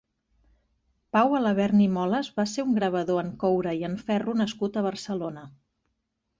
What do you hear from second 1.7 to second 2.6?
i Moles va